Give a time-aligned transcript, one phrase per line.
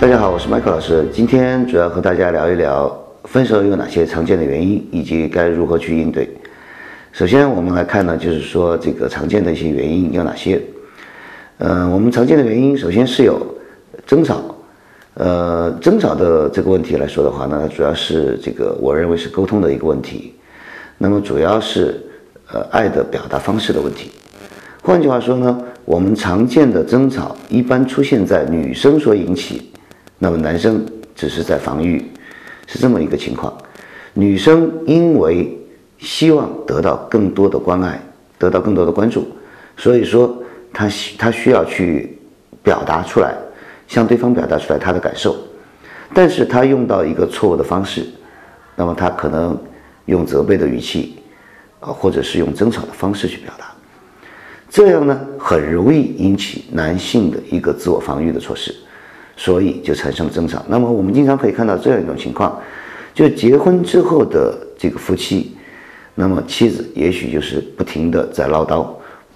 [0.00, 1.06] 大家好，我是麦克老师。
[1.12, 2.90] 今天主要和大家聊一聊
[3.24, 6.26] 分手有哪些常见的原因，以及该如何去应对。
[7.12, 10.58] 首先，我们来看呢，就是说这个常见的一些原因有哪些？
[11.58, 13.46] 嗯，我们常见的原因，首先是有
[14.06, 14.42] 争吵。
[15.16, 20.32] 呃，争吵的这个问题来说的话呢，主要是这个，我认为是沟通的一个问题。
[20.96, 22.00] 那么主要是
[22.50, 24.10] 呃爱的表达方式的问题。
[24.82, 29.69] 换句话说呢，我们常见的争吵一般出现在女生所引起，
[30.22, 32.04] 那么男生只是在防御，
[32.66, 33.56] 是这么一个情况。
[34.12, 35.58] 女生因为
[35.98, 37.98] 希望得到更多的关爱，
[38.38, 39.26] 得到更多的关注，
[39.78, 40.36] 所以说
[40.74, 42.18] 她需她需要去
[42.62, 43.34] 表达出来，
[43.88, 45.34] 向对方表达出来她的感受，
[46.12, 48.06] 但是她用到一个错误的方式，
[48.76, 49.58] 那么她可能
[50.04, 51.16] 用责备的语气，
[51.80, 53.72] 啊，或者是用争吵的方式去表达。
[54.68, 58.74] 这样呢，很容易引起男性的一个自我防御的措施，
[59.40, 60.62] 所以就产生了争吵。
[60.68, 62.60] 那么我们经常可以看到这样一种情况，
[63.14, 65.56] 就结婚之后的这个夫妻，
[66.14, 68.86] 那么妻子也许就是不停的在唠叨，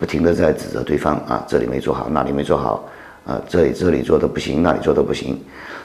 [0.00, 2.84] 不停的在指责对方啊，这里没做好，那里没做好，
[3.24, 5.38] 啊，这里这里做的不行，那里做的不行。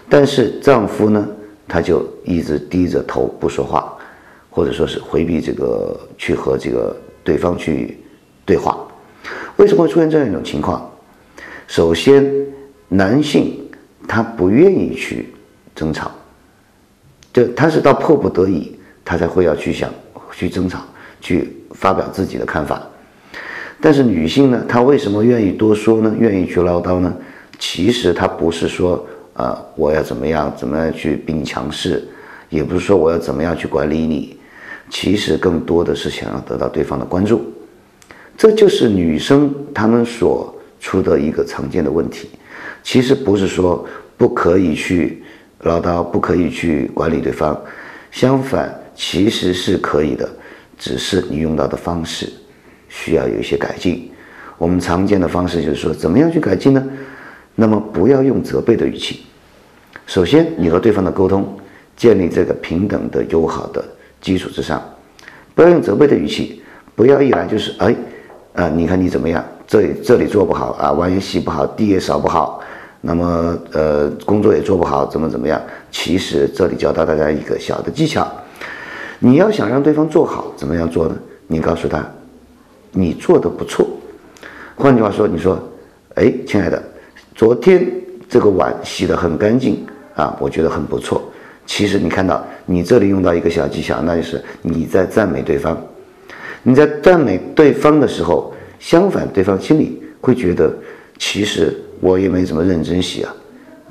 [0.09, 1.28] 但是丈夫呢，
[1.68, 3.96] 他就一直低着头不说话，
[4.50, 8.00] 或者说是回避这个去和这个对方去
[8.48, 8.80] 对话。
[9.58, 10.90] 为什么会出现这样一种情况？
[11.68, 12.26] 首先，
[12.88, 13.54] 男性
[14.08, 15.33] 他不愿意去
[15.75, 16.11] 争吵，
[17.33, 19.89] 就他是到迫不得已，他才会要去想
[20.31, 20.80] 去争吵，
[21.19, 22.81] 去发表自己的看法。
[23.80, 26.16] 但是女性呢，她为什么愿意多说呢？
[26.17, 27.16] 愿意去唠叨呢？
[27.59, 32.08] 其实她不是说啊，我要怎么样怎么样去比你强势，
[32.50, 34.35] 也不是说我要怎么样去管理你，
[34.89, 37.53] 其实更多的是想要得到对方的关注。
[38.35, 42.30] 这就是女生她们所出的一个常见的问题，
[42.88, 43.86] 其实不是说
[44.16, 45.22] 不可以去
[45.64, 47.62] 唠叨，不可以去管理对方，
[48.12, 50.30] 相反，其实是可以的，
[50.78, 52.31] 只是你用到的方式
[52.88, 54.09] 需要有一些改进。
[54.58, 56.81] 我们常见的方式就是说，怎么样去改进呢？
[57.56, 59.26] 那么不要用责备的语气。
[60.06, 61.59] 首先，你和对方的沟通
[61.97, 63.84] 建立这个平等的友好的
[64.22, 64.81] 基础之上，
[65.53, 66.62] 不要用责备的语气，
[66.96, 67.94] 不要一来就是哎。
[68.53, 69.46] 啊，你看你怎么样？
[69.68, 72.59] 这里这里做不好啊，碗也洗不好，地也扫不好，
[73.02, 75.62] 那么呃，工作也做不好，怎么怎么样？
[75.91, 78.28] 其实这里教到大家一个小的技巧，
[79.19, 81.16] 你要想让对方做好，怎么样做呢？
[81.47, 82.06] 你告诉他，
[82.91, 83.88] 你做的不错。
[84.75, 85.58] 换句话说，你说，
[86.16, 86.81] 哎，亲爱的，
[87.34, 87.90] 昨天
[88.28, 89.85] 这个碗洗得很干净
[90.16, 91.22] 啊，我觉得很不错。
[91.66, 95.78] 其实你看到你这里用到一个小技巧，那就是你在赞美对方。
[96.64, 100.74] 你在赞美对方的时候，相反，对方心里会觉得，
[101.18, 103.34] 其实我也没怎么认真洗啊，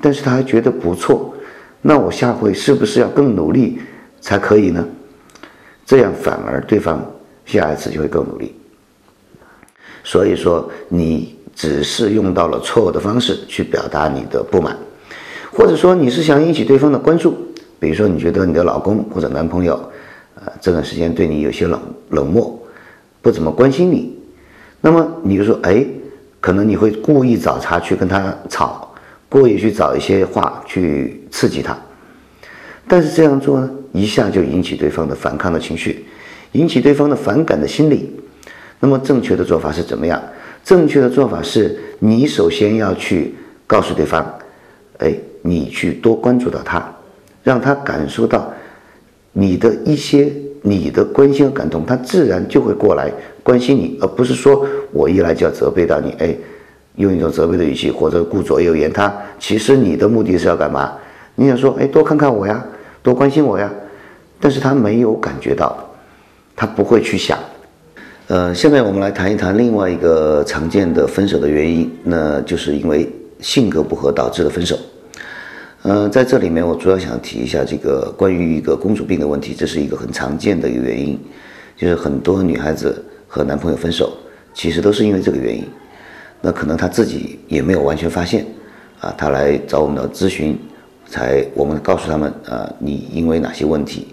[0.00, 1.34] 但是他还觉得不错，
[1.82, 3.78] 那我下回是不是要更努力
[4.20, 4.86] 才可以呢？
[5.84, 7.04] 这样反而对方
[7.44, 8.54] 下一次就会更努力。
[10.02, 14.76] 所以说，你只是用到了错误的方式去表达你的不满，
[15.52, 17.36] 或者说你是想引起对方的关注，
[17.78, 19.74] 比如说你觉得你的老公或者男朋友，
[20.36, 21.80] 呃，这段时间对你有些冷
[22.10, 22.60] 冷漠。
[23.22, 24.16] 不怎么关心你，
[24.80, 25.84] 那么你就说，哎，
[26.40, 28.94] 可能你会故意找茬去跟他吵，
[29.28, 31.76] 故意去找一些话去刺激他，
[32.86, 36.04] 但是这样做呢，一下就引起对方的反抗的情绪，
[36.52, 38.10] 引起对方的反感的心理。
[38.78, 40.22] 那么正确的做法是怎么样？
[40.64, 43.34] 正确的做法是你首先要去
[43.66, 44.24] 告诉对方，
[44.98, 46.86] 哎，你去多关注到他，
[47.42, 48.52] 让他感受到
[49.32, 50.32] 你的一些。
[50.62, 53.08] 你的关心和感动，他自然就会过来
[53.46, 56.34] 关心你，而不是说我一来就要责备到你，哎，
[56.96, 59.14] 用一种责备的语气或者顾左右言他。
[59.38, 60.92] 其实你的目的是要干嘛？
[61.36, 62.66] 你想说，哎，多看看我呀，
[63.04, 63.70] 多关心我呀，
[64.40, 65.78] 但是他没有感觉到，
[66.56, 67.38] 他不会去想。
[68.26, 74.76] 呃，下面我们来谈一谈另外一个常见的分手的原因，那就是因为性格不合导致的分手。
[75.82, 81.16] 嗯，在这里面，我主要想提一下这个关于一个公主病的问题，这是一个很常见的一个原因，
[81.76, 84.16] 就是很多女孩子和男朋友分手，
[84.54, 85.64] 其实都是因为这个原因。
[86.40, 88.46] 那可能她自己也没有完全发现，
[89.00, 90.58] 啊，她来找我们的咨询，
[91.08, 94.08] 才我们告诉他们，啊，你因为哪些问题？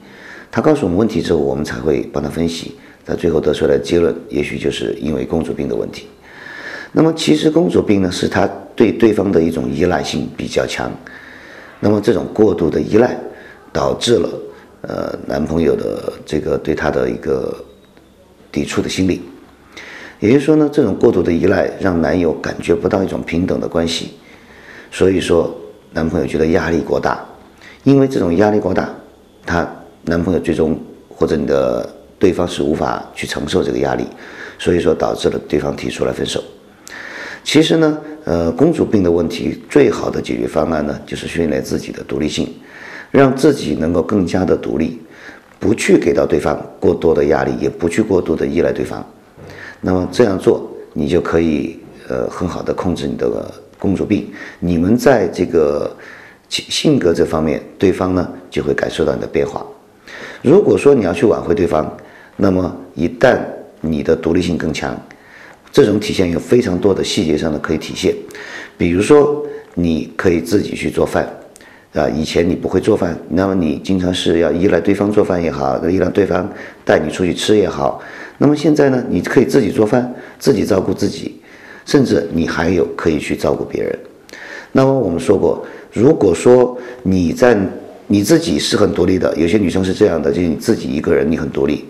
[0.50, 2.76] 她告诉我们问题之后，我们才会帮她分析，
[3.06, 6.08] 她最后得出来的结论，也许就是因为公主病的问题。
[6.92, 10.92] 那么其实公主病呢，是她对对方的一种依赖性比较强。
[11.80, 13.20] 那么这种过度的依赖，
[13.72, 14.30] 导致了
[14.82, 17.54] 呃男朋友的这个对她的一个
[18.54, 19.22] 抵触的心理，
[20.20, 24.14] 也就是说呢，这种过度的依赖让男友感觉不到一种平等的关系，
[24.92, 25.54] 所以说
[25.92, 27.26] 男朋友觉得压力过大，
[27.84, 28.88] 因为这种压力过大，
[29.44, 29.68] 他
[30.04, 30.80] 男朋友最终
[31.10, 34.06] 或者你的对方是无法去承受这个压力，
[34.60, 36.42] 所以说导致了对方提出来分手。
[37.44, 42.48] 其实呢，呃，公主病的问题最好的解决方案呢，就是训练自己的独立性，
[43.12, 45.02] 让自己能够更加的独立，
[45.64, 49.02] 不去给到对方过多的压力，也不去过度的依赖对方。
[49.80, 51.80] 那么这样做，你就可以
[52.10, 53.50] 呃很好的控制你的
[53.80, 54.30] 公主病。
[54.60, 55.90] 你们在这个
[56.50, 59.66] 性格这方面，对方呢就会感受到你的变化。
[60.42, 61.90] 如果说你要去挽回对方，
[62.36, 63.40] 那么一旦
[63.80, 64.94] 你的独立性更强。
[65.72, 68.14] 这种体现有非常多的细节上的可以体现，
[68.78, 69.42] 比如说
[69.76, 71.26] 你可以自己去做饭，
[71.94, 76.50] 啊，以前你不会做饭，那么你经常是要依赖对方做饭也好，依赖对方
[76.84, 78.02] 带你出去吃也好，
[78.40, 81.40] 那么现在呢，你可以自己做饭，自己照顾自己，
[81.86, 83.98] 甚至你还有可以去照顾别人。
[84.72, 87.56] 那么我们说过，如果说你在
[88.08, 91.86] 你自己是很独立的，有些女生是这样的，就是你自己一个人你很独立。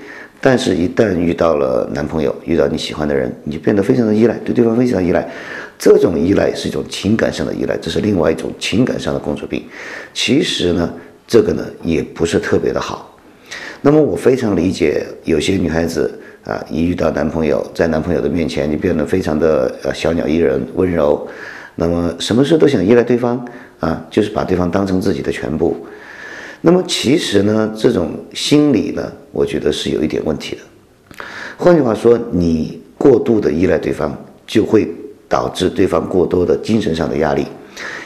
[0.45, 5.25] 但是，一旦遇到了男朋友，遇到你喜欢的人，你就变得非常的依赖，对对方非常依赖。
[5.83, 9.61] 这种依赖是一种情感上的依赖，这是另外一种情感上的公主病。
[10.13, 10.93] 其实呢，
[11.27, 13.13] 这个呢也不是特别的好。
[13.81, 21.27] 那么，我非常理解有些女孩子啊，一遇到男朋友，在男朋友的面前，你变得非常的呃小鸟依人、温柔，
[21.75, 23.45] 那么什么事都想依赖对方
[23.81, 25.85] 啊，就是把对方当成自己的全部。
[26.61, 30.61] 那么其实呢，这种心理呢，我觉得是有一点问题的。
[31.57, 34.87] 换句话说，你过度的依赖对方，就会
[35.33, 37.47] 导致对方过多的精神上的压力。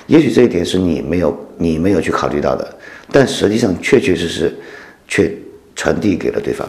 [0.06, 2.66] 也许这一点是你没有你没有去考虑到的，
[3.12, 4.56] 但实际上确确实实
[5.10, 5.30] 却
[5.76, 6.66] 传递给了对方。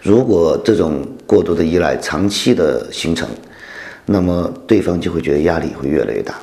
[0.00, 3.28] 如果这种过度的依赖长期的形成，
[4.06, 6.38] 那么对方就会觉得压力会越来越大。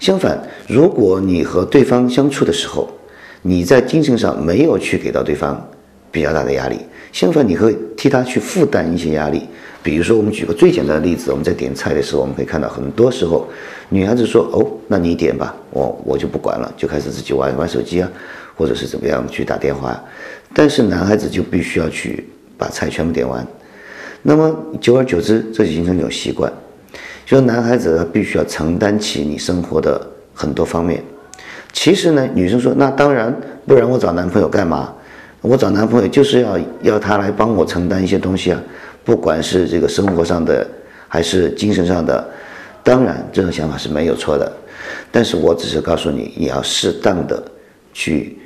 [0.00, 0.36] 相反，
[0.66, 2.90] 如果你和对方相处的时候，
[3.42, 5.64] 你在精神上没有去给到对方
[6.10, 6.78] 比较大的压力，
[7.12, 9.42] 相反，你会替他去负担一些压力。
[9.82, 13.48] 比如说，我们举个最简单的例子，我们在点菜的时候，我们可以看到很多时候，
[13.88, 18.10] 女孩子说：“哦，那你点吧，我我就不管了，就开始自己玩玩手机啊，
[18.54, 19.98] 或者是怎么样去打电话。”
[20.52, 22.28] 但是男孩子就必须要去
[22.58, 23.46] 把菜全部点完。
[24.22, 26.52] 那么久而久之，这就形成一种习惯，
[27.24, 31.02] 就是男孩子他必须要承担起你生活的很多方面。
[31.72, 33.34] 其实呢，女生说那当然，
[33.66, 34.92] 不然我找男朋友干嘛？
[35.42, 38.62] 我找男朋友就是要要他来帮我承担一些东西啊，
[39.04, 40.66] 不管是这个生活上的
[41.08, 42.28] 还是精神上的。
[42.82, 44.50] 当然，这种想法是没有错的，
[45.10, 47.42] 但是我只是告诉你，你要适当的
[47.92, 48.38] 去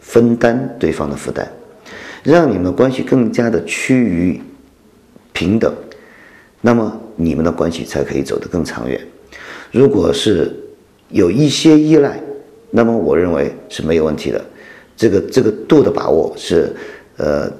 [0.00, 1.46] 分担对方的负担，
[2.22, 4.40] 让你们的关系更加的趋于
[5.32, 5.74] 平等，
[6.62, 8.98] 那么你们的关系才可以走得更长远。
[9.70, 10.50] 如果是
[11.08, 12.18] 有一些依赖，
[12.70, 14.42] 那么我认为是没有问题的，
[15.02, 16.72] 这个这个度的把握是，
[17.16, 17.50] 呃，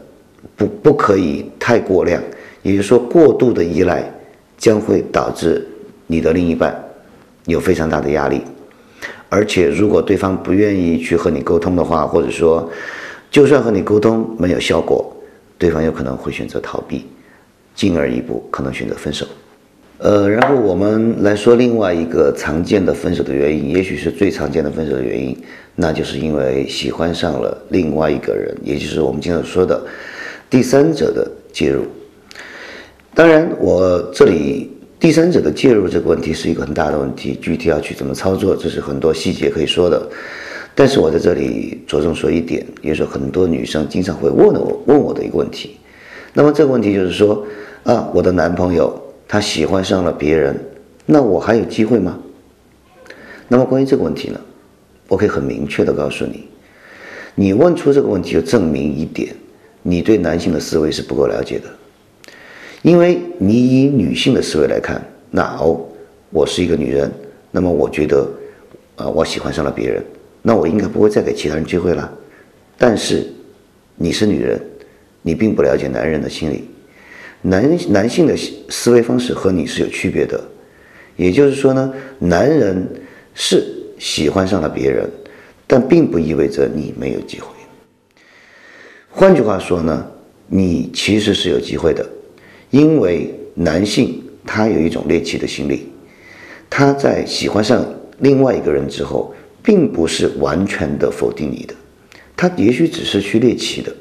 [0.54, 2.22] 不不可以太过量，
[2.62, 4.08] 也就是说过度的依赖
[4.56, 5.66] 将会导致
[6.06, 6.72] 你的另一半
[7.46, 8.42] 有非常大的压力，
[9.28, 12.70] 而且如果对方不愿意去和你沟通的话，或者说
[13.28, 15.12] 就算和你沟通没有效果，
[15.58, 17.06] 对方有可能会选择逃避，
[17.74, 19.26] 进而一步可能选择分手。
[20.02, 25.36] 呃，然后我们来说另外一个常见的分手的原因，也许是最常见的分手的原因，
[25.76, 29.80] 那就是因为喜欢上了另外一个人，也就是我们经常说的
[30.50, 31.84] 第三者的介入。
[33.14, 40.04] 当然，我这里第三者的介入这个问题是一个很大的问题，具体要去怎么操作，这是很多细节可以说的。
[40.74, 45.76] 但是我在这里着重说一点，也是很多女生经常会问我问我的一个问题。
[46.34, 47.46] 那么这个问题就是说，
[47.84, 49.00] 啊，我的男朋友。
[49.32, 50.54] 他喜欢上了别人，
[51.06, 52.18] 那我还有机会吗？
[53.48, 54.38] 那么关于这个问题呢，
[55.08, 56.46] 我可以很明确的告诉你，
[57.34, 59.34] 你问出这个问题就证明一点，
[59.80, 61.64] 你对男性的思维是不够了解的。
[62.82, 65.80] 因为你以女性的思维来看，那哦，
[66.28, 67.10] 我是一个女人，
[67.50, 68.30] 那么我觉得，
[68.96, 70.04] 啊，我喜欢上了别人，
[70.42, 72.12] 那我应该不会再给其他人机会了。
[72.76, 73.32] 但是
[73.96, 74.60] 你是女人，
[75.22, 76.68] 你并不了解男人的心理。
[77.42, 78.36] 男男性的
[78.68, 80.40] 思维方式和你是有区别的，
[81.16, 82.88] 也就是说呢，男人
[83.34, 83.66] 是
[83.98, 85.10] 喜欢上了别人，
[85.66, 87.48] 但并不意味着你没有机会。
[89.10, 90.06] 换句话说呢，
[90.46, 92.08] 你其实是有机会的，
[92.70, 95.88] 因为男性他有一种猎奇的心理，
[96.70, 97.84] 他在喜欢上
[98.20, 99.34] 另外一个人之后，
[99.64, 101.74] 并不是完全的否定你的，
[102.36, 103.92] 他也许只是去猎奇的，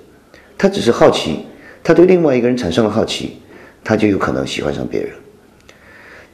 [0.60, 1.40] 他只是好奇。
[1.84, 3.38] 他对另外一个人产生了好奇，
[3.84, 5.12] 他就有可能喜欢上别人，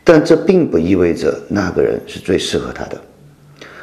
[0.04, 3.01] 但这并不意味着那个人是最适合他的。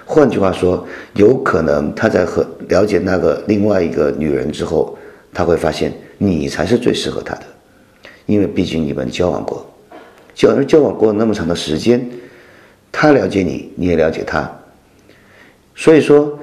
[0.04, 4.98] 换句话说，有可能他在和了解那个另外一个女人之后，
[5.32, 7.42] 他会发现你才是最适合他的，
[8.26, 9.66] 因为毕竟你们交往过，
[10.34, 12.06] 交而交往过那么长的时间，
[12.92, 14.50] 他了解你，你也了解他。
[15.74, 16.38] 所以说，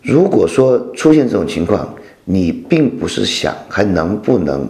[0.00, 4.68] 如果说出现这种情况，你并不是想还能不能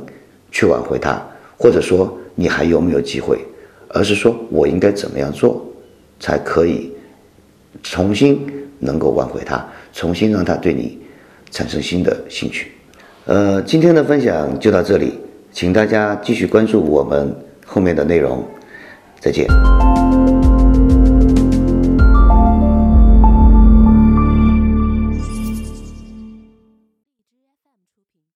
[0.50, 1.23] 去挽回他，
[1.56, 3.38] 或者说你还有没有机会，
[3.88, 5.64] 而是说我应该怎么样做，
[6.18, 6.92] 才可以。
[7.82, 8.47] 重新
[8.78, 10.99] 能够挽回他，重新让他对你
[11.50, 12.71] 产生新的兴趣。
[13.25, 15.14] 呃，今天的分享就到这里，
[15.50, 18.44] 请大家继续关注我们后面的内容。
[19.21, 19.47] 再见。